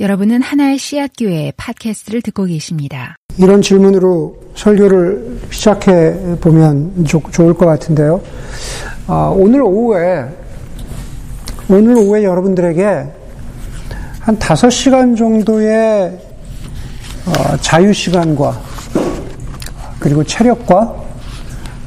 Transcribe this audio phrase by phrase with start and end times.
[0.00, 3.16] 여러분은 하나의 씨앗 교회 팟캐스트를 듣고 계십니다.
[3.36, 8.20] 이런 질문으로 설교를 시작해 보면 좋을 것 같은데요.
[9.08, 10.24] 아, 오늘 오후에
[11.68, 12.84] 오늘 오후에 여러분들에게
[14.20, 16.16] 한 5시간 정도의
[17.26, 18.56] 어, 자유 시간과
[19.98, 20.94] 그리고 체력과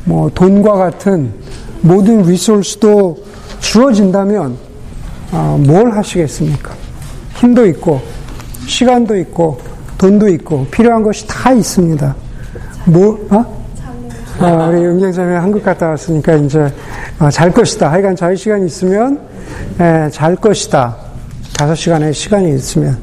[0.04, 1.34] 뭐 돈과 같은
[1.80, 3.23] 모든 리소스도
[3.62, 4.57] 주어진다면
[5.32, 6.91] 어, 뭘 하시겠습니까?
[7.42, 8.00] 힘도 있고,
[8.68, 9.60] 시간도 있고,
[9.98, 12.15] 돈도 있고, 필요한 것이 다 있습니다.
[12.86, 13.64] 뭐, 어?
[14.39, 16.71] 아, 우리 은경자매 한국 갔다 왔으니까 이제,
[17.18, 17.92] 아, 잘 것이다.
[17.92, 19.20] 하여간 자유 시간이 있으면,
[19.79, 20.96] 에, 잘 것이다.
[21.57, 23.00] 다섯 시간의 시간이 있으면,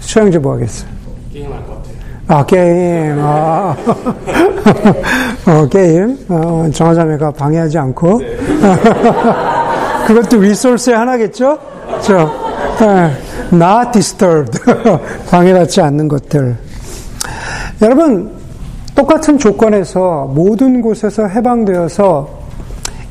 [0.00, 0.90] 수영제 뭐 하겠어요?
[1.32, 1.94] 게임할 것 같아요.
[2.28, 3.16] 아, 게임.
[3.18, 3.76] 아.
[5.48, 6.18] 어, 게임.
[6.28, 8.18] 어, 정화자매가 방해하지 않고.
[8.18, 8.36] 네.
[10.06, 11.58] 그것도 리소스의 하나겠죠?
[12.02, 12.30] 저,
[12.82, 14.60] 에, not disturbed.
[15.30, 16.56] 방해받지 않는 것들.
[17.82, 18.32] 여러분,
[18.94, 22.44] 똑같은 조건에서 모든 곳에서 해방되어서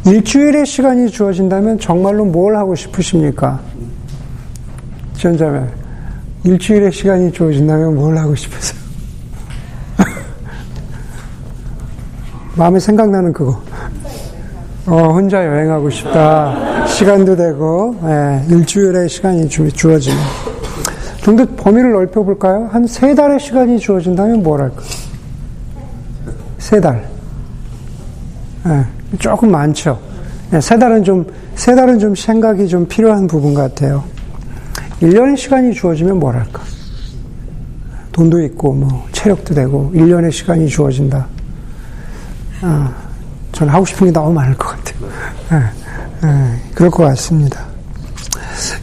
[0.06, 3.60] 일주일의 시간이 주어진다면 정말로 뭘 하고 싶으십니까?
[5.16, 5.66] 지원자매,
[6.44, 8.82] 일주일의 시간이 주어진다면 뭘 하고 싶으세요?
[12.56, 13.62] 마음에 생각나는 그거.
[14.86, 16.73] 어, 혼자 여행하고 싶다.
[16.94, 20.18] 시간도 되고, 예, 일주일의 시간이 주, 주어지면.
[21.24, 22.68] 좀 더 범위를 넓혀볼까요?
[22.72, 24.82] 한 세 달의 시간이 주어진다면 뭘 할까?
[26.58, 27.08] 세 달.
[28.68, 28.86] 예,
[29.20, 30.00] 조금 많죠.
[30.54, 34.04] 예, 세 달은 좀, 세 달은 좀 생각이 좀 필요한 부분 같아요.
[35.02, 36.62] 1년의 시간이 주어지면 뭘 할까?
[38.12, 41.26] 돈도 있고, 뭐, 체력도 되고, 1년의 시간이 주어진다.
[42.62, 42.94] 아,
[43.52, 45.10] 저는 하고 싶은 게 너무 많을 것 같아요.
[45.52, 45.62] 예, 예,
[46.74, 47.66] 그럴 것 같습니다.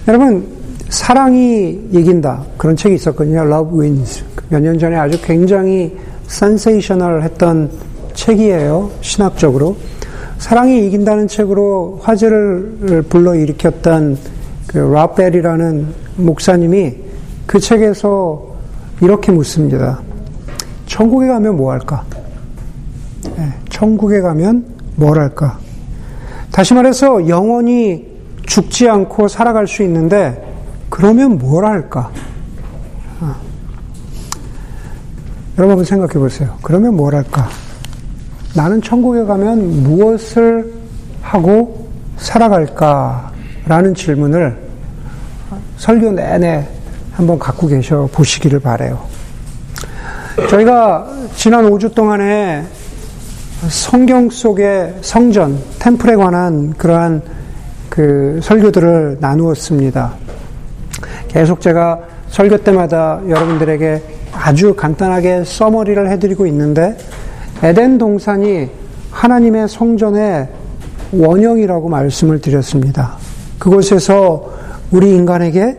[0.09, 0.47] 여러분,
[0.89, 2.45] 사랑이 이긴다.
[2.59, 3.43] 그런 책이 있었거든요.
[3.47, 4.25] Love Wins.
[4.49, 5.97] 몇 년 전에 아주 굉장히
[6.27, 7.71] 센세이셔널 했던
[8.15, 8.91] 책이에요.
[9.01, 9.77] 신학적으로.
[10.39, 14.19] 사랑이 이긴다는 책으로 화제를 불러일으켰던
[14.67, 15.87] 그 라벨이라는
[16.17, 16.97] 목사님이
[17.47, 18.57] 그 책에서
[19.01, 20.01] 이렇게 묻습니다.
[20.87, 22.05] 천국에 가면 뭐 할까?
[23.37, 24.65] 네, 천국에 가면
[24.97, 25.59] 뭘 할까?
[26.53, 28.07] 다시 말해서 영원히
[28.47, 30.47] 죽지 않고 살아갈 수 있는데
[30.89, 32.11] 그러면 뭘 할까?
[33.21, 33.37] 아.
[35.59, 36.57] 여러분 생각해 보세요.
[36.63, 37.49] 그러면 뭘 할까?
[38.55, 40.73] 나는 천국에 가면 무엇을
[41.23, 43.31] 하고 살아갈까?
[43.67, 44.59] 라는 질문을
[45.77, 46.67] 설교 내내
[47.13, 49.01] 한번 갖고 계셔 보시기를 바래요.
[50.49, 51.07] 저희가
[51.37, 52.65] 지난 5주 동안에
[53.69, 57.21] 성경 속의 성전, 템플에 관한 그러한
[57.91, 60.15] 그 설교들을 나누었습니다.
[61.29, 66.97] 계속 제가 설교 때마다 여러분들에게 아주 간단하게 써머리를 해드리고 있는데,
[67.63, 68.71] 에덴 동산이
[69.11, 70.49] 하나님의 성전의
[71.13, 73.17] 원형이라고 말씀을 드렸습니다.
[73.59, 74.55] 그곳에서
[74.91, 75.77] 우리 인간에게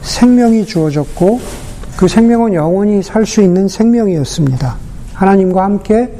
[0.00, 1.40] 생명이 주어졌고,
[1.98, 4.76] 그 생명은 영원히 살 수 있는 생명이었습니다.
[5.12, 6.10] 하나님과 함께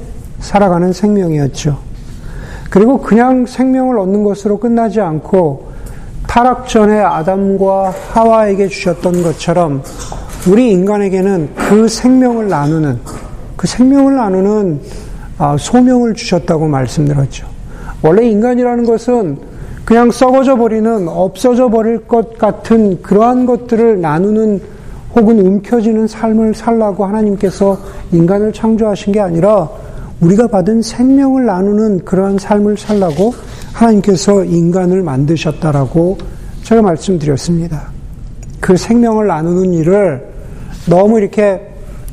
[0.41, 1.78] 살아가는 생명이었죠.
[2.71, 5.69] 그리고 그냥 생명을 얻는 것으로 끝나지 않고
[6.26, 9.82] 타락 전에 아담과 하와에게 주셨던 것처럼
[10.49, 12.99] 우리 인간에게는 그 생명을 나누는
[13.56, 14.81] 그 생명을 나누는
[15.38, 17.47] 아, 소명을 주셨다고 말씀드렸죠.
[18.03, 19.38] 원래 인간이라는 것은
[19.84, 24.60] 그냥 썩어져 버리는 없어져 버릴 것 같은 그러한 것들을 나누는
[25.15, 27.78] 혹은 움켜쥐는 삶을 살라고 하나님께서
[28.12, 29.69] 인간을 창조하신 게 아니라
[30.21, 33.34] 우리가 받은 생명을 나누는 그러한 삶을 살라고
[33.73, 36.19] 하나님께서 인간을 만드셨다라고
[36.65, 37.91] 제가 말씀드렸습니다.
[38.61, 40.27] 그 생명을 나누는 일을
[40.87, 41.69] 너무 이렇게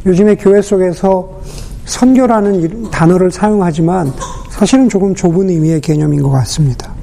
[0.06, 1.42] 요즘에 교회 속에서
[1.86, 4.14] 선교라는 단어를 사용하지만
[4.50, 6.94] 사실은 조금 좁은 의미의 개념인 것 같습니다.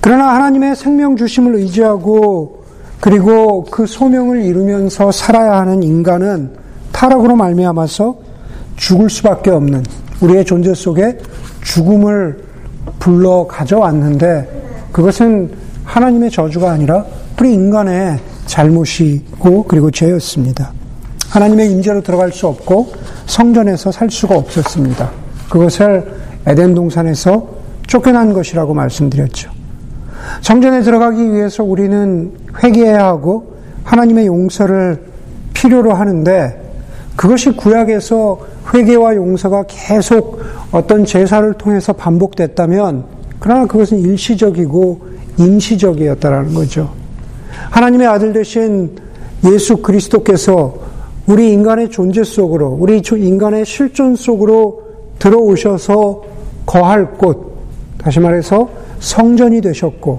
[0.00, 2.64] 그러나 하나님의 생명 주심을 의지하고
[3.00, 6.50] 그리고 그 소명을 이루면서 살아야 하는 인간은
[6.92, 8.31] 타락으로 말미암아서
[8.76, 9.84] 죽을 수밖에 없는
[10.20, 11.18] 우리의 존재 속에
[11.62, 12.42] 죽음을
[12.98, 15.50] 불러 가져왔는데 그것은
[15.84, 17.04] 하나님의 저주가 아니라
[17.42, 20.72] 우리 인간의 잘못이고 그리고 죄였습니다.
[21.28, 22.92] 하나님의 임재로 들어갈 수 없고
[23.26, 25.10] 성전에서 살 수가 없었습니다.
[25.50, 26.14] 그것을
[26.46, 27.48] 에덴 동산에서
[27.88, 29.50] 쫓겨난 것이라고 말씀드렸죠.
[30.40, 32.30] 성전에 들어가기 위해서 우리는
[32.62, 35.02] 회개해야 하고 하나님의 용서를
[35.52, 36.61] 필요로 하는데
[37.22, 38.36] 그것이 구약에서
[38.74, 40.40] 회개와 용서가 계속
[40.72, 43.04] 어떤 제사를 통해서 반복됐다면
[43.38, 45.00] 그러나 그것은 일시적이고
[45.38, 46.90] 임시적이었다라는 거죠.
[47.70, 48.96] 하나님의 아들 대신
[49.44, 50.74] 예수 그리스도께서
[51.28, 54.82] 우리 인간의 존재 속으로, 우리 인간의 실존 속으로
[55.20, 56.22] 들어오셔서
[56.66, 57.52] 거할 곳,
[57.98, 60.18] 다시 말해서 성전이 되셨고,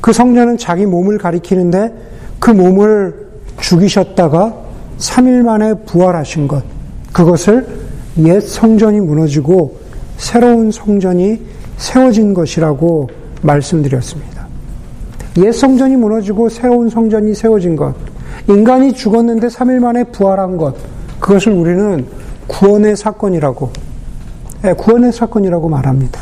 [0.00, 1.92] 그 성전은 자기 몸을 가리키는데
[2.38, 3.26] 그 몸을
[3.58, 4.65] 죽이셨다가
[4.98, 6.62] 3일 만에 부활하신 것,
[7.12, 7.66] 그것을
[8.18, 9.78] 옛 성전이 무너지고
[10.16, 11.40] 새로운 성전이
[11.76, 13.08] 세워진 것이라고
[13.42, 14.46] 말씀드렸습니다.
[15.38, 17.94] 옛 성전이 무너지고 새로운 성전이 세워진 것,
[18.48, 20.74] 인간이 죽었는데 3일 만에 부활한 것,
[21.20, 22.06] 그것을 우리는
[22.46, 23.70] 구원의 사건이라고,
[24.62, 26.20] 네, 구원의 사건이라고 말합니다.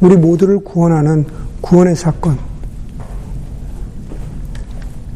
[0.00, 1.24] 우리 모두를 구원하는
[1.60, 2.36] 구원의 사건.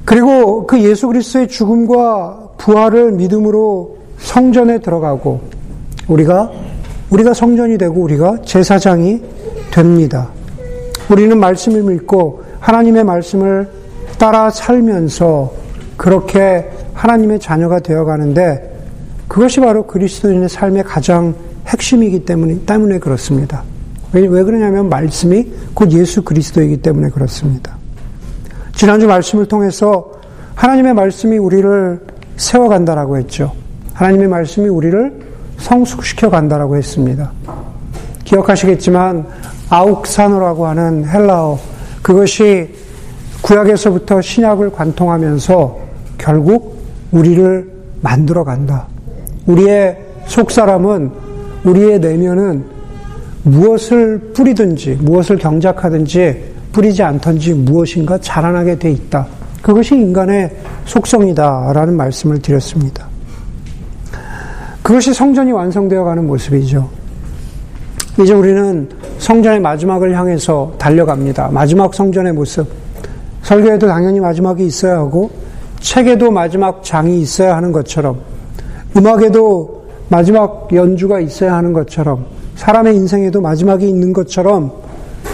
[0.05, 5.41] 그리고 그 예수 그리스도의 죽음과 부활을 믿음으로 성전에 들어가고
[6.09, 6.51] 우리가
[7.11, 9.23] 우리가 성전이 되고 우리가 제사장이
[9.71, 10.29] 됩니다.
[11.11, 13.69] 우리는 말씀을 믿고 하나님의 말씀을
[14.19, 15.53] 따라 살면서
[15.97, 18.75] 그렇게 하나님의 자녀가 되어 가는데
[19.29, 21.35] 그것이 바로 그리스도인의 삶의 가장
[21.67, 23.63] 핵심이기 때문에, 때문에 그렇습니다.
[24.13, 27.77] 왜, 왜 그러냐면 말씀이 곧 예수 그리스도이기 때문에 그렇습니다.
[28.75, 30.13] 지난주 말씀을 통해서
[30.55, 32.01] 하나님의 말씀이 우리를
[32.37, 33.53] 세워간다라고 했죠.
[33.95, 35.27] 하나님의 말씀이 우리를
[35.59, 37.33] 성숙시켜 간다라고 했습니다.
[38.25, 39.27] 기억하시겠지만
[39.71, 41.59] 아욱산어라고 하는 헬라어
[42.03, 42.75] 그것이
[43.43, 45.79] 구약에서부터 신약을 관통하면서
[46.19, 46.79] 결국
[47.13, 48.87] 우리를 만들어 간다.
[49.47, 51.11] 우리의 속사람은
[51.65, 52.65] 우리의 내면은
[53.43, 59.27] 무엇을 뿌리든지 무엇을 경작하든지 뿌리지 않던지 무엇인가 자라나게 돼 있다.
[59.67, 60.49] 그것이 인간의
[60.85, 63.09] 속성이다라는 말씀을 드렸습니다.
[64.81, 66.89] 그것이 성전이 완성되어 가는 모습이죠.
[68.23, 71.49] 이제 우리는 성전의 마지막을 향해서 달려갑니다.
[71.49, 72.69] 마지막 성전의 모습.
[73.43, 75.33] 설교에도 당연히 마지막이 있어야 하고,
[75.81, 78.21] 책에도 마지막 장이 있어야 하는 것처럼,
[78.97, 82.25] 음악에도 마지막 연주가 있어야 하는 것처럼,
[82.55, 84.71] 사람의 인생에도 마지막이 있는 것처럼,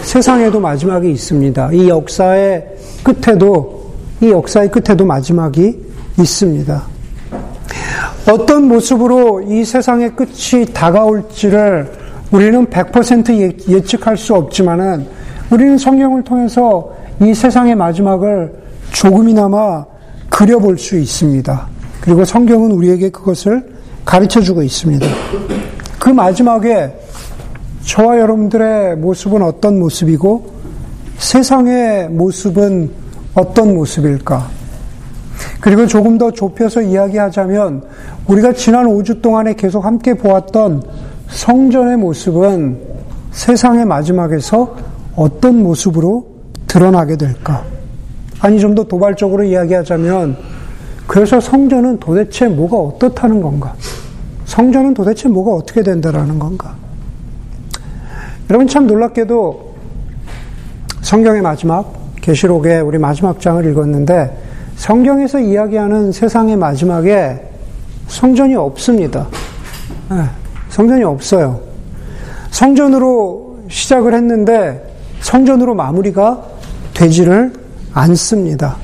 [0.01, 1.69] 세상에도 마지막이 있습니다.
[1.73, 3.82] 이 역사의 끝에도,
[4.23, 5.77] 이 역사의 끝에도 마지막이
[6.17, 6.81] 있습니다.
[8.31, 11.91] 어떤 모습으로 이 세상의 끝이 다가올지를
[12.31, 15.05] 우리는 100% 예측할 수 없지만은
[15.51, 16.89] 우리는 성경을 통해서
[17.21, 18.53] 이 세상의 마지막을
[18.93, 19.83] 조금이나마
[20.29, 21.67] 그려볼 수 있습니다.
[21.99, 23.73] 그리고 성경은 우리에게 그것을
[24.05, 25.05] 가르쳐 주고 있습니다.
[25.99, 26.97] 그 마지막에
[27.81, 30.53] 저와 여러분들의 모습은 어떤 모습이고
[31.17, 33.02] 세상의 모습은
[33.35, 34.47] 어떤 모습일까?
[35.59, 37.83] 그리고 조금 더 좁혀서 이야기하자면
[38.27, 40.83] 우리가 지난 5주 동안에 계속 함께 보았던
[41.29, 42.79] 성전의 모습은
[43.31, 44.75] 세상의 마지막에서
[45.15, 46.27] 어떤 모습으로
[46.67, 47.63] 드러나게 될까?
[48.39, 50.37] 아니, 좀 더 도발적으로 이야기하자면,
[51.07, 53.73] 그래서 성전은 도대체 뭐가 어떻다는 건가?
[54.45, 56.75] 성전은 도대체 뭐가 어떻게 된다라는 건가?
[58.49, 59.73] 여러분 참 놀랍게도
[61.01, 64.35] 성경의 마지막, 계시록의 우리 마지막 장을 읽었는데,
[64.75, 67.39] 성경에서 이야기하는 세상의 마지막에
[68.07, 69.27] 성전이 없습니다.
[70.09, 70.23] 네,
[70.69, 71.59] 성전이 없어요.
[72.51, 76.43] 성전으로 시작을 했는데 성전으로 마무리가
[76.93, 77.53] 되지를
[77.93, 78.75] 않습니다.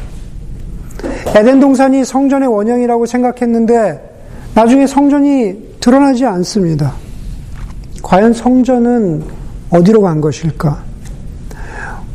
[1.35, 4.00] 에덴 동산이 성전의 원형이라고 생각했는데
[4.56, 6.94] 나중에 성전이 드러나지 않습니다.
[8.02, 9.23] 과연 성전은
[9.69, 10.88] 어디로 간 것일까?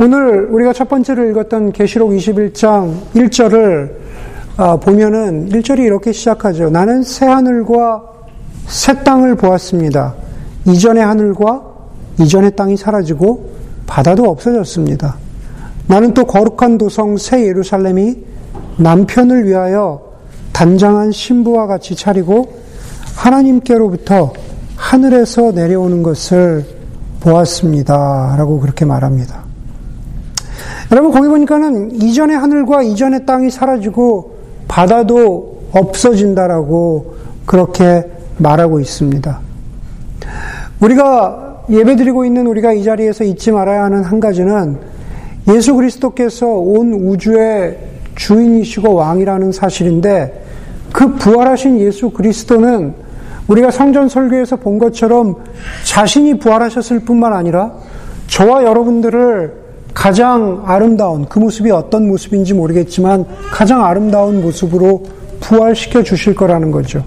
[0.00, 3.92] 오늘 우리가 첫 번째로 읽었던 계시록 21장 1절을
[4.56, 6.68] 아, 보면은 1절이 이렇게 시작하죠.
[6.68, 8.02] 나는 새 하늘과
[8.66, 10.14] 새 땅을 보았습니다.
[10.66, 11.62] 이전의 하늘과
[12.20, 13.52] 이전의 땅이 사라지고
[13.86, 15.16] 바다도 없어졌습니다.
[15.86, 18.16] 나는 또 거룩한 도성 새 예루살렘이
[18.78, 20.02] 남편을 위하여
[20.52, 22.52] 단장한 신부와 같이 차리고
[23.14, 24.32] 하나님께로부터
[24.74, 26.64] 하늘에서 내려오는 것을
[27.20, 28.34] 보았습니다.
[28.36, 29.53] 라고 그렇게 말합니다.
[30.92, 34.36] 여러분 거기 보니까는 이전의 하늘과 이전의 땅이 사라지고
[34.68, 37.14] 바다도 없어진다라고
[37.46, 38.04] 그렇게
[38.38, 39.40] 말하고 있습니다.
[40.80, 44.78] 우리가 예배드리고 있는 우리가 이 자리에서 잊지 말아야 하는 한 가지는
[45.48, 47.76] 예수 그리스도께서 온 우주의
[48.14, 50.44] 주인이시고 왕이라는 사실인데
[50.92, 52.94] 그 부활하신 예수 그리스도는
[53.48, 55.36] 우리가 성전 설교에서 본 것처럼
[55.84, 57.72] 자신이 부활하셨을 뿐만 아니라
[58.26, 59.63] 저와 여러분들을
[59.94, 65.04] 가장 아름다운 그 모습이 어떤 모습인지 모르겠지만 가장 아름다운 모습으로
[65.40, 67.04] 부활시켜 주실 거라는 거죠.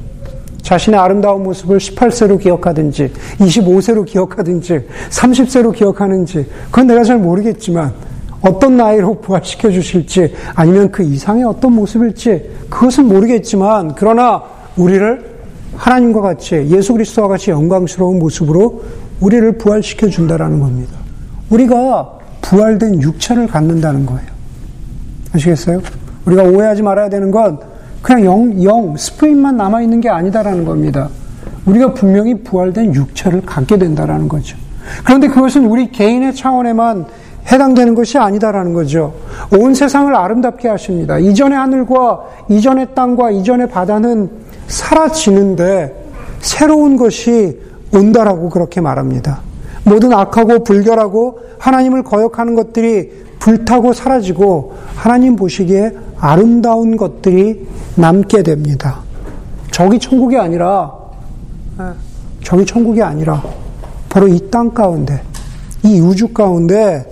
[0.62, 7.94] 자신의 아름다운 모습을 18세로 기억하든지 25세로 기억하든지 30세로 기억하는지 그건 내가 잘 모르겠지만
[8.42, 14.44] 어떤 나이로 부활시켜 주실지 아니면 그 이상의 어떤 모습일지 그것은 모르겠지만 그러나
[14.76, 15.38] 우리를
[15.76, 18.84] 하나님과 같이 예수 그리스도와 같이 영광스러운 모습으로
[19.22, 20.98] 우리를 부활시켜 준다라는 겁니다.
[21.50, 22.17] 우리가
[22.48, 24.28] 부활된 육체를 갖는다는 거예요.
[25.36, 25.82] 아시겠어요?
[26.26, 27.60] 우리가 오해하지 말아야 되는 건
[28.02, 31.10] 그냥 영, 영, 스프링만 남아있는 게 아니다라는 겁니다.
[31.66, 34.56] 우리가 분명히 부활된 육체를 갖게 된다라는 거죠.
[35.04, 37.06] 그런데 그것은 우리 개인의 차원에만
[37.52, 39.14] 해당되는 것이 아니다라는 거죠.
[39.52, 41.20] 온 세상을 아름답게 하십니다.
[41.20, 44.30] 이전의 하늘과 이전의 땅과 이전의 바다는
[44.68, 47.60] 사라지는데 새로운 것이
[47.94, 49.47] 온다라고 그렇게 말합니다.
[49.88, 57.66] 모든 악하고 불결하고 하나님을 거역하는 것들이 불타고 사라지고 하나님 보시기에 아름다운 것들이
[57.96, 59.00] 남게 됩니다.
[59.72, 60.92] 저기 천국이 아니라
[61.80, 61.84] 예,
[62.44, 63.42] 저기 천국이 아니라
[64.10, 65.22] 바로 이 땅 가운데
[65.84, 67.06] 이 우주 가운데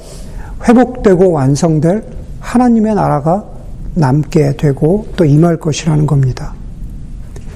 [0.68, 2.04] 회복되고 완성될
[2.40, 3.46] 하나님의 나라가
[3.94, 6.54] 남게 되고 또 임할 것이라는 겁니다.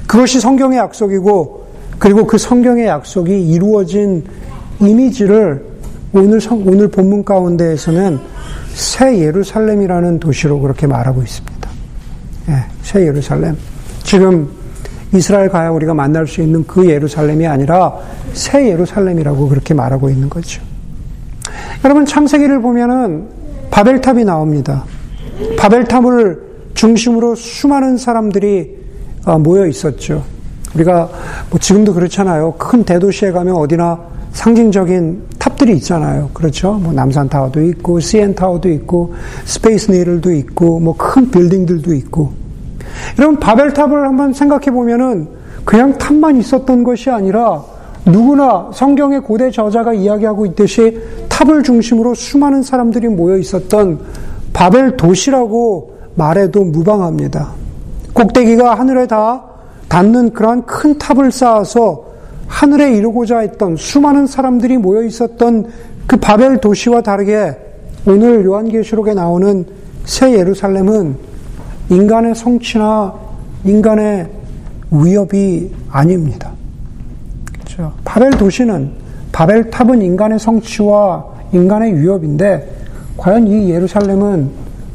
[0.08, 1.66] 그것이 성경의 약속이고
[1.98, 4.24] 그리고 그 성경의 약속이 이루어진
[4.82, 5.64] 이미지를
[6.14, 8.20] 오늘 성, 오늘 본문 가운데에서는
[8.74, 11.70] 새 예루살렘이라는 도시로 그렇게 말하고 있습니다.
[12.50, 13.56] 예, 새 예루살렘.
[14.04, 14.50] 지금
[15.14, 17.94] 이스라엘 가야 우리가 만날 수 있는 그 예루살렘이 아니라
[18.34, 20.62] 새 예루살렘이라고 그렇게 말하고 있는 거죠.
[21.84, 23.28] 여러분 창세기를 보면은
[23.72, 24.86] 바벨탑이 나옵니다.
[25.58, 28.78] 바벨탑을 중심으로 수많은 사람들이
[29.26, 30.24] 어, 모여 있었죠.
[30.76, 31.10] 우리가
[31.50, 32.54] 뭐 지금도 그렇잖아요.
[32.54, 34.00] 큰 대도시에 가면 어디나
[34.32, 36.30] 상징적인 탑들이 있잖아요.
[36.34, 36.74] 그렇죠?
[36.74, 39.14] 뭐 남산 타워도 있고, CN 타워도 있고,
[39.46, 42.32] 스페이스 니들도 있고, 뭐 큰 빌딩들도 있고.
[43.18, 45.28] 여러분, 바벨탑을 한번 생각해 보면은
[45.66, 47.64] 그냥 탑만 있었던 것이 아니라
[48.06, 54.00] 누구나 성경의 고대 저자가 이야기하고 있듯이 탑을 중심으로 수많은 사람들이 모여 있었던
[54.54, 57.50] 바벨 도시라고 말해도 무방합니다.
[58.14, 59.44] 꼭대기가 하늘에 다
[59.90, 62.06] 닿는 그러한 큰 탑을 쌓아서
[62.50, 65.68] 하늘에 이루고자 했던 수많은 사람들이 모여 있었던
[66.08, 67.56] 그 바벨 도시와 다르게
[68.06, 69.66] 오늘 요한계시록에 나오는
[70.04, 71.16] 새 예루살렘은
[71.90, 73.14] 인간의 성취나
[73.64, 74.28] 인간의
[74.92, 76.52] 위협이 아닙니다.
[77.54, 77.94] 그렇죠.
[78.04, 78.92] 바벨 도시는
[79.32, 82.78] 바벨 탑은 인간의 성취와 인간의 위협인데
[83.16, 84.50] 과연 이 예루살렘은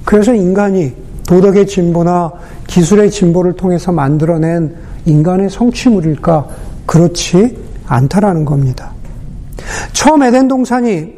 [0.05, 0.93] 그래서 인간이
[1.29, 2.33] 도덕의 진보나
[2.67, 4.75] 기술의 진보를 통해서 만들어낸
[5.07, 6.49] 인간의 성취물일까?
[6.87, 8.93] 그렇지 않다라는 겁니다.
[9.93, 11.13] 처음 에덴 동산이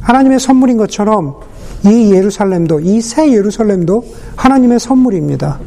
[0.00, 1.36] 하나님의 선물인 것처럼
[1.84, 4.04] 이 예루살렘도, 이 새 예루살렘도
[4.36, 5.58] 하나님의 선물입니다.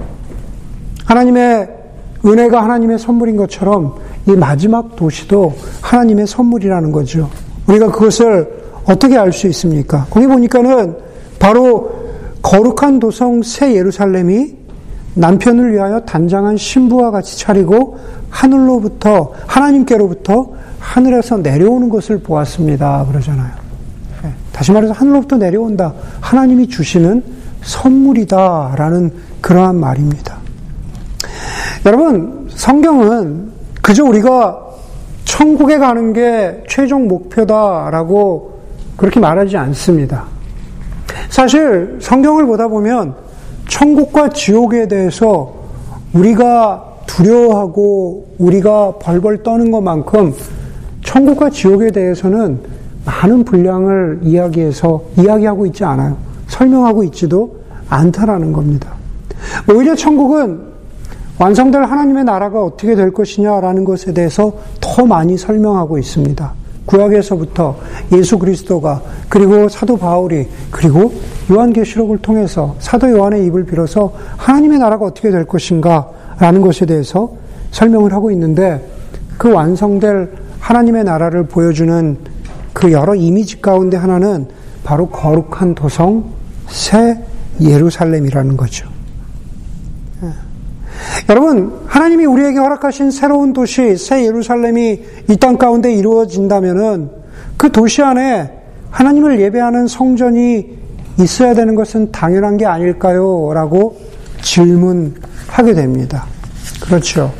[1.05, 1.69] 하나님의
[2.25, 3.95] 은혜가 하나님의 선물인 것처럼
[4.27, 7.29] 이 마지막 도시도 하나님의 선물이라는 거죠.
[7.67, 10.05] 우리가 그것을 어떻게 알 수 있습니까?
[10.09, 10.97] 거기 보니까는
[11.39, 11.91] 바로
[12.41, 14.55] 거룩한 도성 새 예루살렘이
[15.15, 17.97] 남편을 위하여 단장한 신부와 같이 차리고
[18.31, 23.05] 하늘로부터 하나님께로부터 하늘에서 내려오는 것을 보았습니다.
[23.09, 23.51] 그러잖아요.
[24.23, 24.33] 네.
[24.51, 25.93] 다시 말해서 하늘로부터 내려온다.
[26.19, 27.23] 하나님이 주시는
[27.61, 30.37] 선물이다라는 그러한 말입니다.
[31.85, 34.59] 여러분, 성경은 그저 우리가
[35.25, 38.59] 천국에 가는 게 최종 목표다라고
[38.97, 40.25] 그렇게 말하지 않습니다.
[41.29, 43.15] 사실 성경을 보다 보면
[43.67, 45.53] 천국과 지옥에 대해서
[46.13, 50.33] 우리가 두려워하고 우리가 벌벌 떠는 것만큼
[51.03, 52.59] 천국과 지옥에 대해서는
[53.05, 56.15] 많은 분량을 이야기해서 이야기하고 있지 않아요.
[56.47, 57.57] 설명하고 있지도
[57.89, 58.93] 않다라는 겁니다.
[59.69, 60.71] 오히려 천국은
[61.37, 66.53] 완성될 하나님의 나라가 어떻게 될 것이냐라는 것에 대해서 더 많이 설명하고 있습니다.
[66.85, 67.77] 구약에서부터
[68.13, 71.11] 예수 그리스도가 그리고 사도 바울이 그리고
[71.51, 77.31] 요한계시록을 통해서 사도 요한의 입을 빌어서 하나님의 나라가 어떻게 될 것인가 라는 것에 대해서
[77.69, 78.85] 설명을 하고 있는데
[79.37, 82.17] 그 완성될 하나님의 나라를 보여주는
[82.73, 84.47] 그 여러 이미지 가운데 하나는
[84.83, 86.25] 바로 거룩한 도성
[86.67, 87.17] 새
[87.61, 88.89] 예루살렘이라는 거죠.
[90.23, 90.29] 예.
[91.29, 97.09] 여러분, 하나님이 우리에게 허락하신 새로운 도시, 새 예루살렘이 이 땅 가운데 이루어진다면은
[97.57, 98.51] 그 도시 안에
[98.89, 100.79] 하나님을 예배하는 성전이
[101.19, 103.51] 있어야 되는 것은 당연한 게 아닐까요?
[103.53, 103.97] 라고
[104.41, 106.25] 질문하게 됩니다.
[106.81, 107.31] 그렇죠.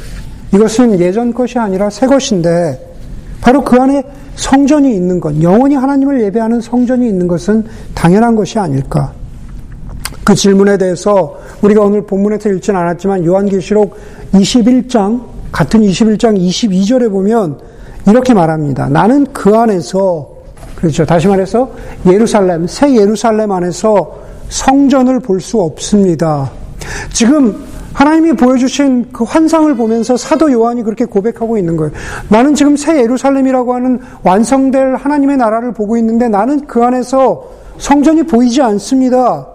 [0.53, 2.79] 이것은 예전 것이 아니라 새 것인데,
[3.41, 4.03] 바로 그 안에
[4.35, 9.13] 성전이 있는 것, 영원히 하나님을 예배하는 성전이 있는 것은 당연한 것이 아닐까.
[10.23, 13.95] 그 질문에 대해서 우리가 오늘 본문에서 읽진 않았지만 요한계시록
[14.33, 17.59] 21장, 같은 21장 22절에 보면
[18.07, 18.89] 이렇게 말합니다.
[18.89, 20.29] 나는 그 안에서
[20.75, 21.05] 그렇죠.
[21.05, 21.71] 다시 말해서
[22.07, 26.51] 예루살렘, 새 예루살렘 안에서 성전을 볼 수 없습니다.
[27.11, 31.91] 지금 하나님이 보여주신 그 환상을 보면서 사도 요한이 그렇게 고백하고 있는 거예요.
[32.29, 37.43] 나는 지금 새 예루살렘이라고 하는 완성될 하나님의 나라를 보고 있는데 나는 그 안에서
[37.77, 39.47] 성전이 보이지 않습니다.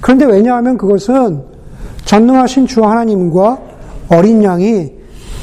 [0.00, 1.42] 그런데 왜냐하면 그것은
[2.04, 3.58] 전능하신 주 하나님과
[4.08, 4.90] 어린 양이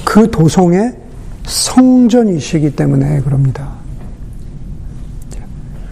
[0.04, 0.94] 그 도성의
[1.46, 3.78] 성전이시기 때문에 그럽니다.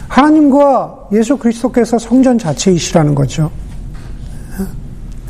[0.07, 3.51] 하나님과 예수 그리스도께서 성전 자체이시라는 거죠.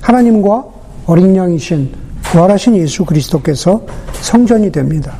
[0.06, 0.64] 하나님과
[1.08, 1.90] 어린 양이신
[2.22, 3.82] 부활하신 예수 그리스도께서
[4.14, 5.14] 성전이 됩니다.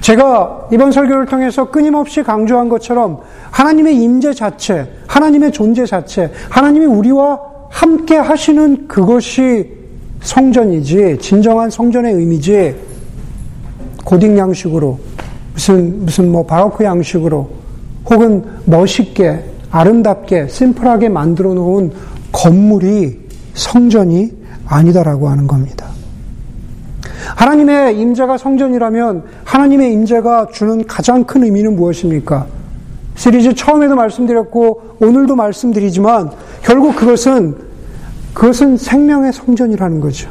[0.00, 3.20] 제가 이번 설교를 통해서 끊임없이 강조한 것처럼
[3.50, 9.70] 하나님의 임재 자체, 하나님의 존재 자체, 하나님이 우리와 함께 하시는 그것이
[10.22, 12.74] 성전이지 진정한 성전의 의미지
[13.98, 14.98] 고딕 양식으로
[15.52, 17.50] 무슨 무슨 뭐 바로크 양식으로
[18.08, 21.92] 혹은 멋있게 아름답게 심플하게 만들어 놓은
[22.32, 23.25] 건물이
[23.56, 24.32] 성전이
[24.66, 25.86] 아니다라고 하는 겁니다.
[27.34, 32.46] 하나님의 임재가 성전이라면 하나님의 임재가 주는 가장 큰 의미는 무엇입니까?
[33.16, 36.30] 시리즈 처음에도 말씀드렸고 오늘도 말씀드리지만
[36.62, 37.56] 결국 그것은
[38.34, 40.30] 그것은 생명의 성전이라는 거죠.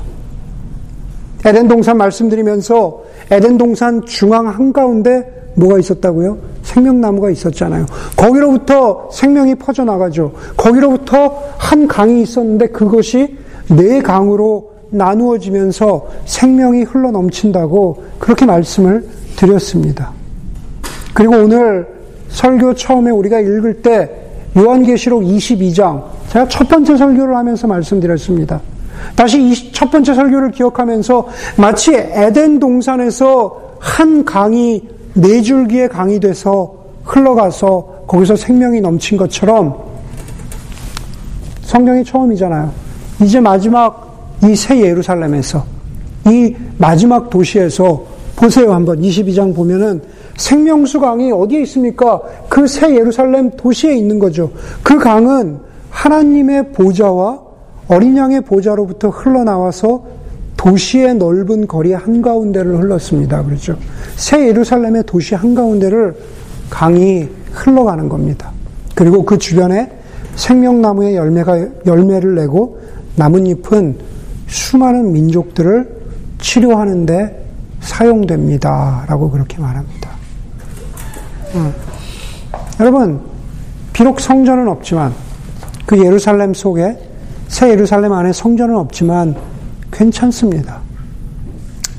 [1.43, 6.37] 에덴 동산 말씀드리면서 에덴 동산 중앙 한가운데 뭐가 있었다고요?
[6.75, 7.85] 생명나무가 있었잖아요.
[8.17, 10.33] 거기로부터 생명이 퍼져나가죠.
[10.57, 13.37] 거기로부터 한 강이 있었는데 그것이
[13.69, 20.11] 네 강으로 나누어지면서 생명이 흘러 넘친다고 그렇게 말씀을 드렸습니다.
[21.13, 21.87] 그리고 오늘
[22.29, 24.11] 설교 처음에 우리가 읽을 때
[24.57, 28.59] 요한계시록 22장 제가 첫 번째 설교를 하면서 말씀드렸습니다.
[29.15, 31.27] 다시 첫 번째 설교를 기억하면서
[31.57, 39.75] 마치 에덴 동산에서 한 강이 네 줄기의 강이 돼서 흘러가서 거기서 생명이 넘친 것처럼
[41.61, 42.71] 성경이 처음이잖아요.
[43.21, 44.03] 이제 마지막
[44.43, 45.63] 이 새 예루살렘에서
[46.27, 48.03] 이 마지막 도시에서
[48.35, 50.01] 보세요 한번 22장 보면은
[50.35, 52.21] 생명수 강이 어디에 있습니까?
[52.49, 54.51] 그 새 예루살렘 도시에 있는 거죠.
[54.83, 55.59] 그 강은
[55.89, 57.39] 하나님의 보좌와
[57.87, 60.03] 어린 양의 보좌로부터 흘러나와서
[60.65, 63.43] 도시의 넓은 거리 한가운데를 흘렀습니다.
[63.43, 63.77] 그렇죠.
[64.15, 66.15] 새 예루살렘의 도시 한가운데를
[66.71, 68.51] 강이 흘러가는 겁니다.
[68.95, 69.91] 그리고 그 주변에
[70.35, 72.79] 생명나무의 열매가 열매를 내고
[73.15, 73.95] 나뭇잎은
[74.47, 75.87] 수많은 민족들을
[76.41, 77.45] 치료하는데
[77.81, 80.09] 사용됩니다 라고 그렇게 말합니다.
[81.53, 81.73] 음.
[82.79, 83.21] 여러분
[83.93, 85.13] 비록 성전은 없지만
[85.85, 86.97] 그 예루살렘 속에
[87.49, 89.35] 새 예루살렘 안에 성전은 없지만
[89.95, 90.79] 괜찮습니다.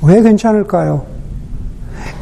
[0.03, 1.05] 왜 괜찮을까요?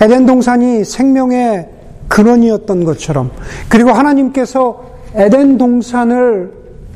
[0.02, 1.68] 에덴 동산이 생명의
[2.08, 3.32] 근원이었던 것처럼
[3.68, 4.84] 그리고 하나님께서
[5.16, 6.52] 에덴 동산을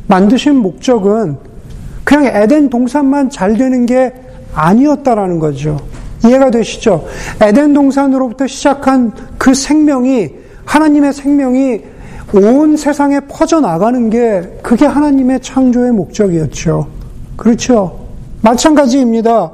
[0.08, 1.38] 만드신 목적은
[2.04, 4.14] 그냥 에덴 동산만 잘 되는 게
[4.54, 5.78] 아니었다라는 거죠.
[6.26, 7.06] 이해가 되시죠?
[7.42, 10.30] 에덴 동산으로부터 시작한 그 생명이
[10.66, 11.82] 하나님의 생명이
[12.34, 16.88] 온 세상에 퍼져나가는 게 그게 하나님의 창조의 목적이었죠.
[17.36, 18.09] 그렇죠?
[18.42, 19.52] 마찬가지입니다.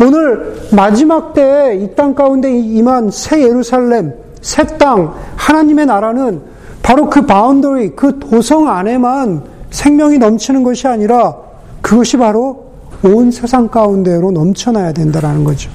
[0.00, 6.40] 오늘 마지막 때에 이 땅 가운데 임한 새 예루살렘, 새 땅, 하나님의 나라는
[6.82, 11.36] 바로 그 boundary, 그 도성 안에만 생명이 넘치는 것이 아니라
[11.80, 12.66] 그것이 바로
[13.02, 15.70] 온 세상 가운데로 넘쳐나야 된다라는 거죠.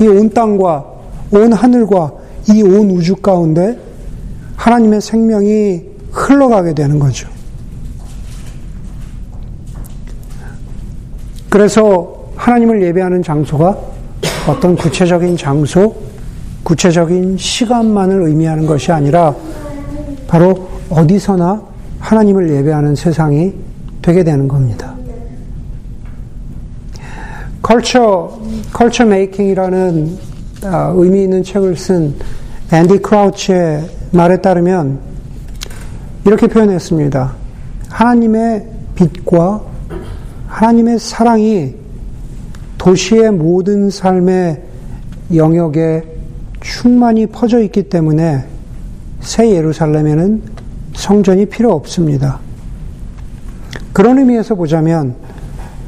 [0.00, 0.84] 이 온 땅과
[1.32, 2.12] 온 하늘과
[2.52, 3.78] 이 온 우주 가운데
[4.56, 7.28] 하나님의 생명이 흘러가게 되는 거죠.
[11.56, 13.78] 그래서 하나님을 예배하는 장소가
[14.46, 15.96] 어떤 구체적인 장소,
[16.62, 19.34] 구체적인 시간만을 의미하는 것이 아니라
[20.28, 21.62] 바로 어디서나
[21.98, 23.54] 하나님을 예배하는 세상이
[24.02, 24.92] 되게 되는 겁니다.
[27.62, 28.38] 컬처,
[28.74, 30.18] 컬처 메이킹이라는
[30.96, 32.14] 의미 있는 책을 쓴
[32.70, 34.98] 앤디 크라우치의 말에 따르면
[36.26, 37.32] 이렇게 표현했습니다.
[37.88, 39.75] 하나님의 빛과
[40.46, 41.74] 하나님의 사랑이
[42.78, 44.62] 도시의 모든 삶의
[45.34, 46.04] 영역에
[46.60, 48.44] 충만히 퍼져 있기 때문에
[49.20, 50.42] 새 예루살렘에는
[50.94, 52.38] 성전이 필요 없습니다.
[53.92, 55.14] 그런 의미에서 보자면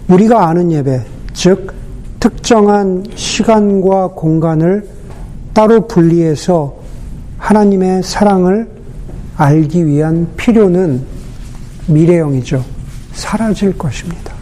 [0.08, 1.02] 우리가 아는 예배,
[1.34, 1.72] 즉
[2.20, 4.88] 특정한 시간과 공간을
[5.52, 6.76] 따로 분리해서
[7.38, 8.68] 하나님의 사랑을
[9.36, 11.02] 알기 위한 필요는
[11.86, 12.64] 미래형이죠.
[13.12, 14.37] 사라질 것입니다.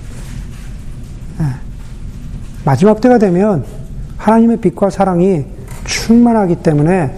[1.39, 1.47] 네.
[2.65, 3.65] 마지막 때가 되면
[4.17, 5.45] 하나님의 빛과 사랑이
[5.85, 7.15] 충만하기 때문에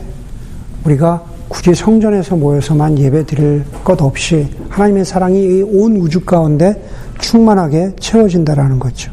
[0.85, 6.85] 우리가 굳이 성전에서 모여서만 예배 드릴 것 없이 하나님의 사랑이 온 우주 가운데
[7.19, 9.11] 충만하게 채워진다라는 거죠.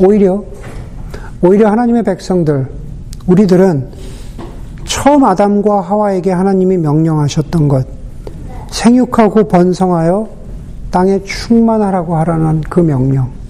[0.00, 0.44] 오히려,
[1.42, 2.66] 오히려 하나님의 백성들,
[3.26, 3.88] 우리들은
[4.84, 7.86] 처음 아담과 하와에게 하나님이 명령하셨던 것,
[8.70, 10.28] 생육하고 번성하여
[10.90, 13.43] 땅에 충만하라고 하라는 그 명령.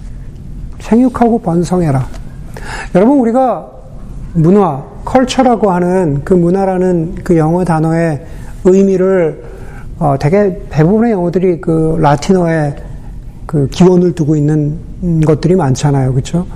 [0.84, 2.06] 생육하고 번성해라.
[2.94, 3.70] 여러분, 우리가
[4.34, 8.24] 문화, 컬처라고 하는 그 문화라는 그 영어 단어의
[8.64, 9.44] 의미를
[9.98, 12.74] 어, 되게 대부분의 영어들이 그 라틴어에
[13.46, 14.78] 그 기원을 두고 있는
[15.24, 16.12] 것들이 많잖아요.
[16.12, 16.46] 그렇죠?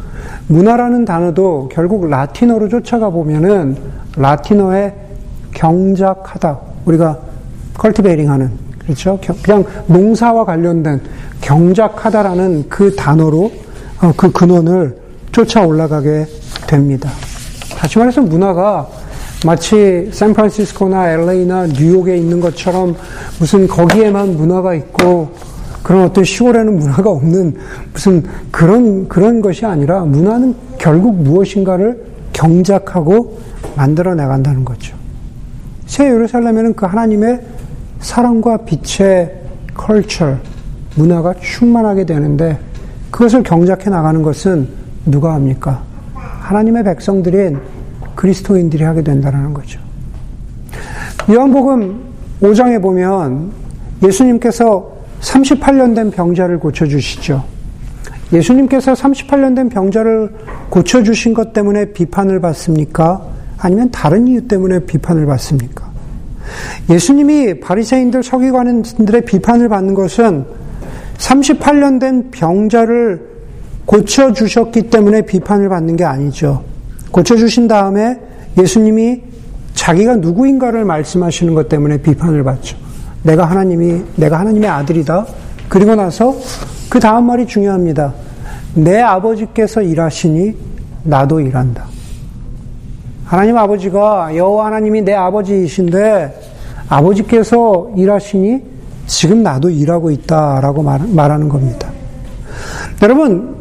[0.48, 3.76] 문화라는 단어도 결국 라틴어로 쫓아가 보면은
[4.16, 4.94] 라틴어의
[5.54, 6.58] 경작하다.
[6.86, 7.18] 우리가
[7.74, 9.20] 컬티베이링 하는 그렇죠?
[9.42, 11.00] 그냥 농사와 관련된
[11.40, 13.67] 경작하다라는 그 단어로 어,
[14.16, 14.96] 그 근원을
[15.32, 16.26] 쫓아 올라가게
[16.66, 17.10] 됩니다.
[17.76, 18.88] 다시 말해서 문화가
[19.44, 22.96] 마치 샌프란시스코나 LA나 뉴욕에 있는 것처럼
[23.38, 25.30] 무슨 거기에만 문화가 있고
[25.82, 27.56] 그런 어떤 시골에는 문화가 없는
[27.92, 33.38] 무슨 그런 그런 것이 아니라 문화는 결국 무엇인가를 경작하고
[33.76, 34.96] 만들어 나간다는 거죠.
[35.86, 37.40] 새 예루살렘에는 그 하나님의
[38.00, 39.34] 사랑과 빛의
[39.74, 40.36] 컬처,
[40.96, 42.58] 문화가 충만하게 되는데
[43.10, 44.68] 그것을 경작해 나가는 것은
[45.06, 45.82] 누가 합니까?
[46.14, 47.58] 하나님의 백성들인
[48.14, 49.80] 그리스도인들이 하게 된다는 거죠.
[51.30, 52.00] 요한복음
[52.42, 53.52] 5장에 보면
[54.02, 57.44] 예수님께서 38년 된 병자를 고쳐주시죠.
[58.32, 60.32] 예수님께서 38년 된 병자를
[60.70, 63.22] 고쳐주신 것 때문에 비판을 받습니까?
[63.58, 65.88] 아니면 다른 이유 때문에 비판을 받습니까?
[66.90, 70.46] 예수님이 바리새인들 서기관들의 비판을 받는 것은
[71.18, 73.20] 38년 된 병자를
[73.84, 76.62] 고쳐 주셨기 때문에 비판을 받는 게 아니죠.
[77.10, 78.18] 고쳐 주신 다음에
[78.56, 79.22] 예수님이
[79.74, 82.76] 자기가 누구인가를 말씀하시는 것 때문에 비판을 받죠.
[83.22, 85.26] 내가 하나님이 내가 하나님의 아들이다.
[85.68, 86.36] 그리고 나서
[86.88, 88.14] 그 다음 말이 중요합니다.
[88.74, 90.54] 내 아버지께서 일하시니
[91.04, 91.86] 나도 일한다.
[93.24, 96.40] 하나님 아버지가 여호와 하나님이 내 아버지이신데
[96.88, 98.77] 아버지께서 일하시니
[99.08, 101.90] 지금 나도 일하고 있다라고 말하는 겁니다.
[103.02, 103.56] 여러분,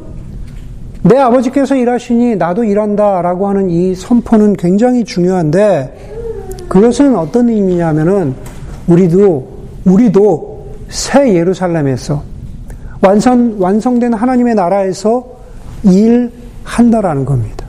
[1.01, 8.35] 내 아버지께서 일하시니 나도 일한다라고 하는 이 선포는 굉장히 중요한데 그것은 어떤 의미냐면은
[8.87, 9.47] 우리도
[9.85, 12.21] 우리도 새 예루살렘에서
[13.01, 15.25] 완성 완성된 하나님의 나라에서
[15.83, 17.65] 일한다라는 겁니다.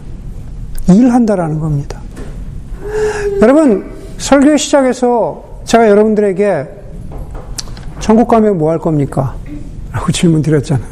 [0.89, 2.01] 일한다라는 겁니다.
[3.41, 3.85] 여러분
[4.17, 6.78] 설교 시작에서 제가 여러분들에게
[8.09, 9.35] 천국 가면 뭐 할 겁니까?
[9.93, 10.89] 라고 질문 드렸잖아요.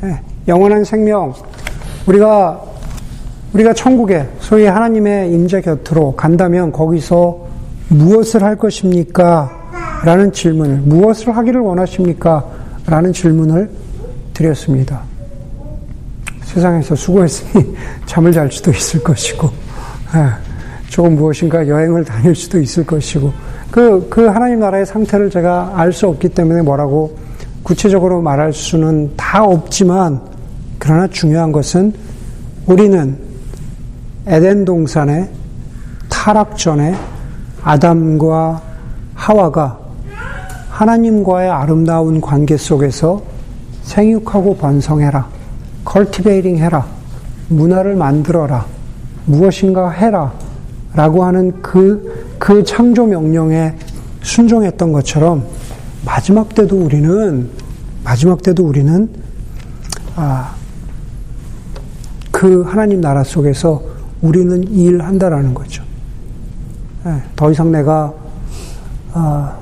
[0.00, 1.32] 네, 영원한 생명
[2.04, 2.60] 우리가
[3.52, 7.46] 우리가 천국에 소위 하나님의 임재 곁으로 간다면 거기서
[7.90, 9.52] 무엇을 할 것입니까?
[10.02, 12.44] 라는 질문을 무엇을 하기를 원하십니까?
[12.86, 13.70] 라는 질문을
[14.34, 15.02] 드렸습니다.
[16.42, 17.72] 세상에서 수고했으니
[18.04, 19.48] 잠을 잘 수도 있을 것이고
[20.16, 23.32] 예, 조금 무엇인가 여행을 다닐 수도 있을 것이고
[23.72, 27.16] 그, 그 하나님 나라의 상태를 제가 알 수 없기 때문에 뭐라고
[27.62, 30.20] 구체적으로 말할 수는 다 없지만
[30.78, 31.94] 그러나 중요한 것은
[32.66, 33.16] 우리는
[34.26, 35.28] 에덴 동산의
[36.10, 36.94] 타락 전에
[37.62, 38.60] 아담과
[39.14, 39.78] 하와가
[40.68, 43.22] 하나님과의 아름다운 관계 속에서
[43.84, 45.26] 생육하고 번성해라.
[45.86, 46.84] 컬티베이링 해라.
[47.48, 48.66] 문화를 만들어라.
[49.24, 50.30] 무엇인가 해라.
[50.94, 53.72] 라고 하는 그, 그 창조 명령에
[54.22, 55.46] 순종했던 것처럼
[56.04, 57.48] 마지막 때도 우리는,
[58.02, 59.08] 마지막 때도 우리는,
[60.16, 60.52] 아,
[62.32, 63.80] 그 하나님 나라 속에서
[64.22, 65.84] 우리는 일한다라는 거죠.
[67.04, 68.12] 네, 더 이상 내가
[69.12, 69.56] 아,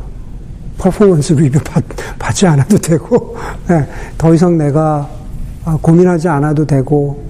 [0.79, 1.85] 퍼포먼스 리뷰 받,
[2.19, 3.37] 받지 않아도 되고,
[3.69, 5.07] 네, 더 이상 내가
[5.67, 7.23] 아, 고민하지 않아도 되고,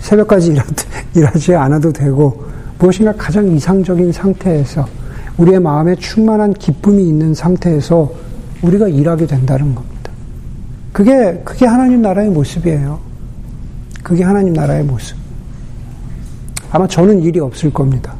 [0.00, 0.64] 새벽까지 일하,
[1.14, 4.86] 일하지 않아도 되고, 무엇인가 가장 이상적인 상태에서
[5.36, 8.12] 우리의 마음에 충만한 기쁨이 있는 상태에서
[8.62, 9.94] 우리가 일하게 된다는 겁니다.
[10.92, 13.00] 그게, 그게 하나님 나라의 모습이에요.
[14.02, 15.16] 그게 하나님 나라의 모습.
[16.70, 18.14] 아마 저는 일이 없을 겁니다.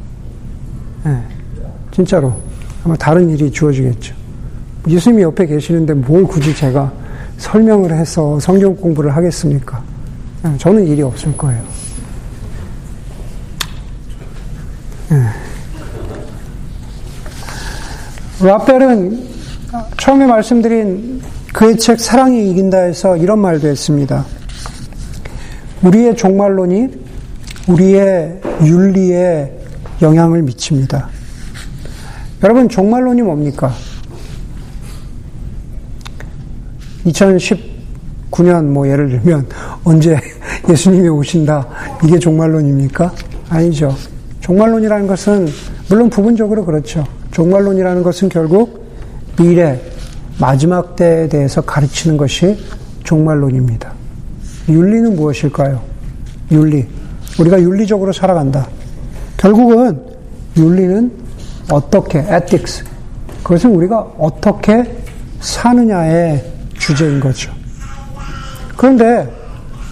[1.03, 1.21] 네,
[1.91, 2.33] 진짜로.
[2.83, 4.15] 아마 다른 일이 주어지겠죠.
[4.87, 6.91] 예수님이 옆에 계시는데 뭘 굳이 제가
[7.37, 9.83] 설명을 해서 성경 공부를 하겠습니까?
[10.43, 11.61] 네, 저는 일이 없을 거예요.
[11.61, 11.67] 네.
[18.41, 19.27] 라펠은
[19.97, 21.21] 처음에 말씀드린
[21.53, 24.25] 그의 책 사랑이 이긴다에서 이런 말도 했습니다.
[25.83, 26.89] 우리의 종말론이
[27.67, 29.51] 우리의 윤리에
[30.01, 31.09] 영향을 미칩니다.
[32.43, 33.73] 여러분, 종말론이 뭡니까?
[37.05, 39.47] 2019년 뭐 예를 들면
[39.83, 40.19] 언제
[40.69, 41.67] 예수님이 오신다
[42.03, 43.13] 이게 종말론입니까?
[43.49, 43.95] 아니죠.
[44.45, 45.47] 종말론이라는 것은
[45.89, 47.03] 물론 부분적으로 그렇죠.
[47.31, 48.85] 종말론이라는 것은 결국
[49.35, 49.81] 미래
[50.39, 52.55] 마지막 때에 대해서 가르치는 것이
[53.03, 53.91] 종말론입니다.
[54.69, 55.81] 윤리는 무엇일까요?
[56.51, 56.85] 윤리.
[57.39, 58.67] 우리가 윤리적으로 살아간다.
[59.37, 59.99] 결국은
[60.55, 61.11] 윤리는
[61.71, 62.83] 어떻게, ethics.
[63.41, 64.95] 그것은 우리가 어떻게
[65.39, 66.45] 사느냐의
[66.77, 67.51] 주제인 거죠.
[68.77, 69.27] 그런데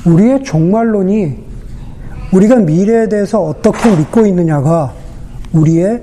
[0.06, 1.44] 우리의 종말론이
[2.34, 4.92] 우리가 미래에 대해서 어떻게 믿고 있느냐가
[5.54, 6.02] 우리의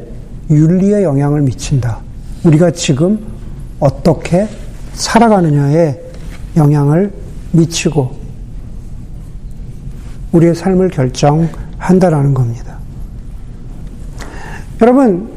[0.48, 1.98] 윤리에 영향을 미친다.
[2.44, 3.18] 우리가 지금
[3.80, 4.46] 어떻게
[4.92, 5.98] 살아가느냐에
[6.56, 7.12] 영향을
[7.50, 8.14] 미치고
[10.32, 12.78] 우리의 삶을 결정한다라는 겁니다.
[14.80, 15.30] 여러분,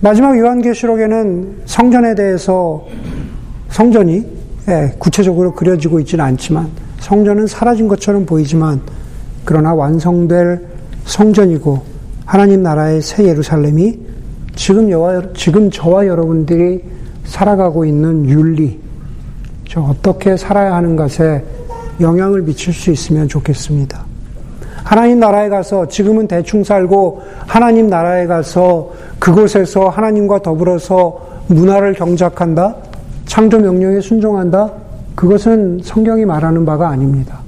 [0.00, 2.86] 마지막 요한계시록에는 성전에 대해서
[3.70, 6.68] 성전이 예, 구체적으로 그려지고 있지는 않지만
[7.00, 8.80] 성전은 사라진 것처럼 보이지만
[9.48, 10.60] 그러나 완성될
[11.06, 11.80] 성전이고
[12.26, 13.98] 하나님 나라의 새 예루살렘이
[14.54, 16.82] 지금 여와, 지금 저와 여러분들이
[17.24, 18.78] 살아가고 있는 윤리,
[19.66, 21.42] 저 어떻게 살아야 하는 것에
[21.98, 24.04] 영향을 미칠 수 있으면 좋겠습니다.
[24.84, 32.76] 하나님 나라에 가서 지금은 대충 살고 하나님 나라에 가서 그곳에서 하나님과 더불어서 문화를 경작한다?
[33.24, 34.70] 창조 명령에 순종한다?
[35.14, 37.38] 그것은 성경이 말하는 바가 아닙니다.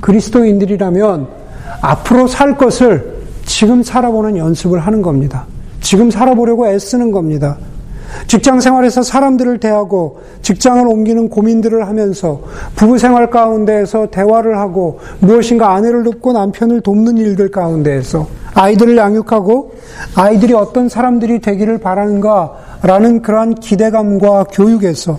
[0.00, 1.37] 그리스도인들이라면
[1.80, 5.46] 앞으로 살 것을 지금 살아보는 연습을 하는 겁니다.
[5.80, 7.56] 지금 살아보려고 애쓰는 겁니다.
[8.26, 12.40] 직장 생활에서 사람들을 대하고 직장을 옮기는 고민들을 하면서
[12.74, 19.72] 부부 생활 가운데에서 대화를 하고 무엇인가 아내를 돕고 남편을 돕는 일들 가운데에서 아이들을 양육하고
[20.14, 25.18] 아이들이 어떤 사람들이 되기를 바라는가라는 그러한 기대감과 교육에서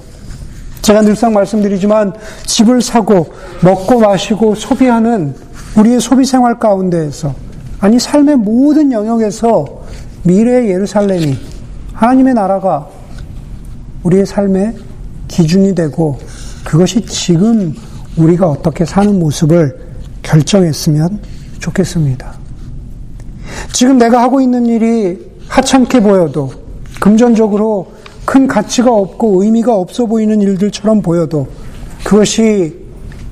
[0.81, 2.13] 제가 늘상 말씀드리지만
[2.45, 3.27] 집을 사고
[3.63, 5.35] 먹고 마시고 소비하는
[5.79, 7.33] 우리의 소비 생활 가운데에서
[7.79, 9.65] 아니 삶의 모든 영역에서
[10.23, 11.37] 미래의 예루살렘이
[11.93, 12.87] 하나님의 나라가
[14.03, 14.75] 우리의 삶의
[15.29, 16.19] 기준이 되고
[16.65, 17.73] 그것이 지금
[18.17, 19.79] 우리가 어떻게 사는 모습을
[20.21, 21.19] 결정했으면
[21.59, 22.33] 좋겠습니다.
[23.71, 26.51] 지금 내가 하고 있는 일이 하찮게 보여도
[26.99, 27.93] 금전적으로
[28.25, 31.47] 큰 가치가 없고 의미가 없어 보이는 일들처럼 보여도
[32.03, 32.77] 그것이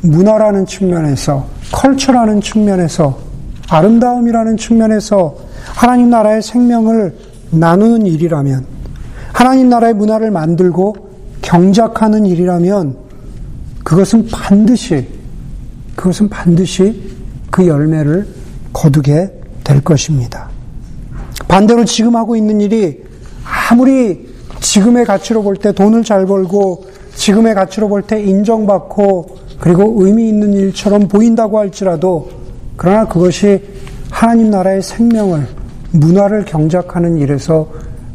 [0.02, 3.20] 문화라는 측면에서 컬처라는 측면에서
[3.70, 5.36] 아름다움이라는 측면에서
[5.76, 7.18] 하나님 나라의 생명을
[7.52, 8.66] 나누는 일이라면
[9.34, 10.96] 하나님 나라의 문화를 만들고
[11.42, 12.98] 경작하는 일이라면
[13.84, 15.08] 그것은 반드시
[15.96, 17.02] 그것은 반드시
[17.52, 18.28] 그 열매를
[18.74, 20.50] 거두게 될 것입니다.
[21.48, 23.04] 반대로 지금 하고 있는 일이
[23.70, 24.28] 아무리
[24.60, 30.54] 지금의 가치로 볼 때 돈을 잘 벌고 지금의 가치로 볼 때 인정받고 그리고 의미 있는
[30.54, 32.30] 일처럼 보인다고 할지라도
[32.76, 33.62] 그러나 그것이
[34.10, 35.48] 하나님 나라의 생명을
[35.92, 37.68] 문화를 경작하는 일에서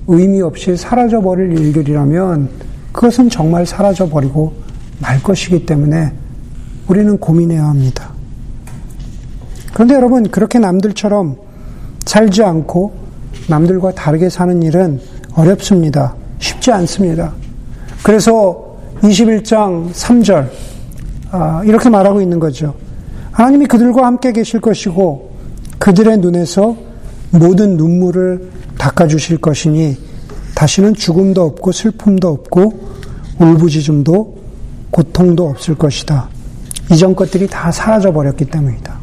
[0.07, 2.49] 의미 없이 사라져버릴 일들이라면
[2.93, 4.53] 그것은 정말 사라져버리고
[5.01, 6.13] 말 것이기 때문에
[6.89, 8.11] 우리는 고민해야 합니다.
[9.73, 11.37] 그런데 여러분, 그렇게 남들처럼
[12.05, 12.93] 살지 않고
[13.49, 15.01] 남들과 다르게 사는 일은
[15.35, 16.15] 어렵습니다.
[16.39, 17.33] 쉽지 않습니다.
[18.03, 20.51] 그래서 21장 3절, 아,
[21.65, 22.75] 이렇게 말하고 있는 거죠.
[23.33, 25.33] 하나님이 그들과 함께 계실 것이고
[25.79, 26.77] 그들의 눈에서
[27.31, 29.97] 모든 눈물을 닦아주실 것이니
[30.55, 32.73] 다시는 죽음도 없고 슬픔도 없고
[33.39, 34.37] 울부짖음도
[34.91, 36.29] 고통도 없을 것이다.
[36.91, 38.95] 이전 것들이 다 사라져 버렸기 때문이다.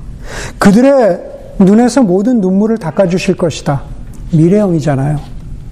[0.59, 1.19] 그들의
[1.59, 3.81] 눈에서 모든 눈물을 닦아주실 것이다.
[4.31, 5.19] 미래형이잖아요.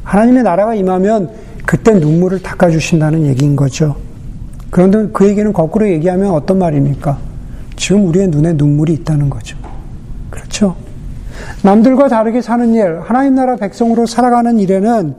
[0.03, 1.29] 하나님의 나라가 임하면
[1.65, 3.95] 그때 눈물을 닦아주신다는 얘기인 거죠.
[4.69, 7.17] 그런데 그 얘기는 거꾸로 얘기하면 어떤 말입니까?
[7.75, 9.57] 지금 우리의 눈에 눈물이 있다는 거죠.
[10.29, 10.75] 그렇죠?
[11.63, 15.15] 남들과 다르게 사는 일, 하나님 나라 백성으로 살아가는 일에는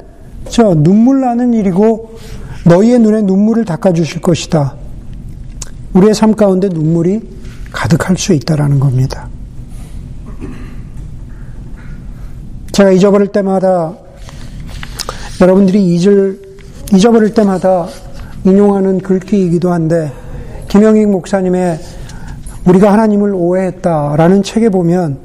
[0.48, 2.18] 저 눈물 나는 일이고
[2.64, 4.74] 너희의 눈에 눈물을 닦아 주실 것이다.
[5.94, 7.20] 우리의 삶 가운데 눈물이
[7.72, 9.28] 가득할 수 있다라는 겁니다.
[12.72, 13.94] 제가 잊어버릴 때마다
[15.40, 16.40] 여러분들이 잊을
[16.92, 17.86] 잊어버릴 때마다
[18.48, 20.12] 인용하는 글귀이기도 한데
[20.68, 21.78] 김영익 목사님의
[22.66, 25.18] 우리가 하나님을 오해했다라는 책에 보면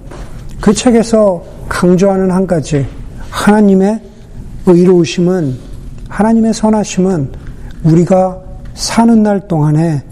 [0.62, 2.86] 그 책에서 강조하는 한 가지
[3.29, 4.01] 하나님의
[4.65, 5.55] 의로우심은
[6.07, 7.31] 하나님의 선하심은
[7.83, 8.39] 우리가
[8.73, 10.03] 사는 날 동안에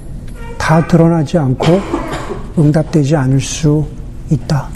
[0.57, 1.65] 다 드러나지 않고
[2.57, 3.85] 응답되지 않을 수
[4.29, 4.67] 있다.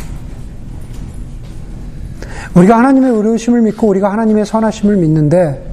[2.55, 5.64] 우리가 하나님의 의로우심을 믿고 우리가 하나님의 선하심을 믿는데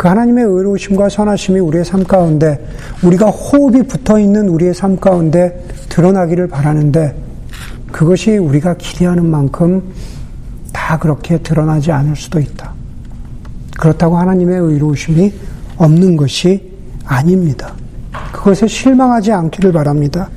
[0.00, 2.58] 그 하나님의 의로우심과 선하심이 우리의 삶 가운데
[3.04, 7.14] 우리가 호흡이 붙어 있는 우리의 삶 가운데 드러나기를 바라는데
[7.92, 9.92] 그것이 우리가 기대하는 만큼
[10.72, 12.72] 다 그렇게 드러나지 않을 수도 있다.
[13.78, 15.34] 그렇다고 하나님의 의로우심이
[15.76, 16.72] 없는 것이
[17.04, 17.74] 아닙니다.
[18.32, 20.30] 그것에 실망하지 않기를 바랍니다.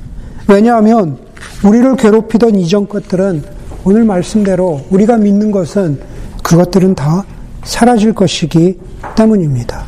[0.46, 1.16] 왜냐하면
[1.64, 3.42] 우리를 괴롭히던 이전 것들은
[3.84, 6.00] 오늘 말씀대로 우리가 믿는 것은
[6.42, 7.24] 그것들은 다
[7.64, 8.78] 사라질 것이기
[9.16, 9.84] 때문입니다.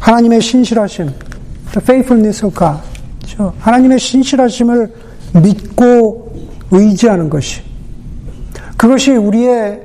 [0.00, 2.78] 하나님의 신실하심, the faithfulness of God.
[3.20, 3.52] 그렇죠?
[3.58, 4.92] 하나님의 신실하심을
[5.42, 6.32] 믿고
[6.70, 7.60] 의지하는 것이
[8.76, 9.82] 그것이 우리의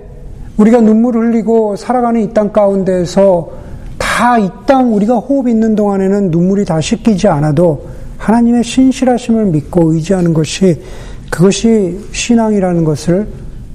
[0.57, 3.49] 우리가 눈물을 흘리고 살아가는 이 땅 가운데에서
[3.97, 10.33] 다 이 땅 우리가 호흡 있는 동안에는 눈물이 다 씻기지 않아도 하나님의 신실하심을 믿고 의지하는
[10.33, 10.81] 것이
[11.29, 13.27] 그것이 신앙이라는 것을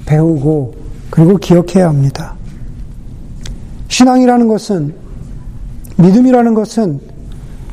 [0.06, 0.74] 배우고
[1.10, 2.37] 그리고 기억해야 합니다.
[3.88, 4.94] 신앙이라는 것은
[5.96, 7.00] 믿음이라는 것은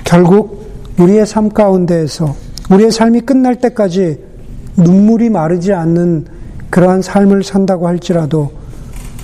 [0.03, 0.65] 결국
[0.97, 2.35] 우리의 삶 가운데에서
[2.69, 4.19] 우리의 삶이 끝날 때까지
[4.77, 6.25] 눈물이 마르지 않는
[6.69, 8.51] 그러한 삶을 산다고 할지라도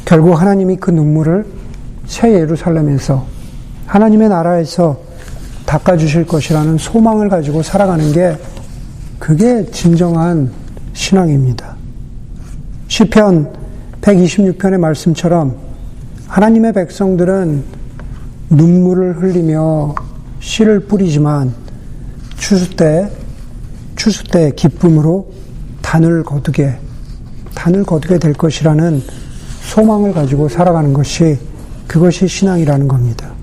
[0.05, 1.45] 결국 하나님이 그 눈물을
[2.05, 3.25] 새 예루살렘에서
[3.87, 4.99] 하나님의 나라에서
[5.65, 8.37] 닦아주실 것이라는 소망을 가지고 살아가는 게
[9.19, 10.51] 그게 진정한
[10.93, 11.75] 신앙입니다.
[12.87, 13.53] 시편
[14.01, 15.70] 126편의 말씀처럼
[16.31, 17.61] 하나님의 백성들은
[18.51, 19.93] 눈물을 흘리며
[20.39, 21.53] 씨를 뿌리지만
[22.37, 23.11] 추수 때
[23.97, 25.29] 추수 때 기쁨으로
[25.81, 26.77] 단을 거두게
[27.53, 29.03] 단을 거두게 될 것이라는
[29.59, 31.37] 소망을 가지고 살아가는 것이
[31.85, 33.33] 그것이 신앙이라는 겁니다.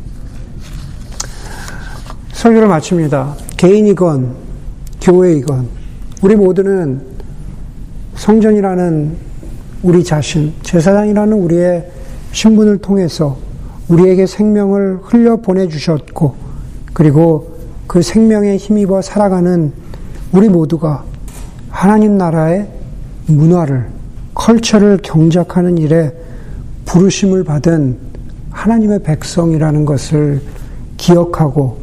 [2.32, 3.36] 설교를 마칩니다.
[3.58, 4.34] 개인이건
[5.02, 5.68] 교회이건
[6.22, 7.02] 우리 모두는
[8.14, 9.28] 성전이라는
[9.82, 11.97] 우리 자신, 제사장이라는 우리의
[12.38, 13.36] 신분을 통해서
[13.88, 16.36] 우리에게 생명을 흘려 보내주셨고,
[16.92, 19.72] 그리고 그 생명에 힘입어 살아가는
[20.30, 21.02] 우리 모두가
[21.68, 22.68] 하나님 나라의
[23.26, 23.88] 문화를,
[24.34, 26.12] 컬처를 경작하는 일에
[26.84, 27.98] 부르심을 받은
[28.50, 30.40] 하나님의 백성이라는 것을
[30.96, 31.78] 기억하고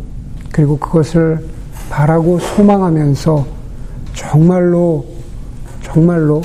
[0.53, 1.45] 그리고 그것을
[1.89, 3.45] 바라고 소망하면서
[4.13, 5.05] 정말로
[5.83, 6.43] 정말로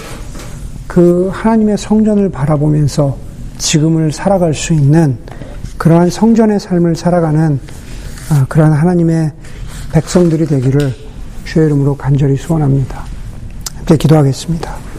[0.88, 3.29] 그 하나님의 성전을 바라보면서
[3.60, 5.18] 지금을 살아갈 수 있는
[5.76, 7.60] 그러한 성전의 삶을 살아가는
[8.30, 9.32] 아, 그러한 하나님의
[9.92, 10.94] 백성들이 되기를
[11.44, 13.04] 주의 이름으로 간절히 소원합니다.
[13.76, 14.89] 함께 기도하겠습니다.